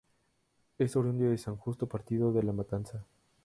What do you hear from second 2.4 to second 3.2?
La Matanza.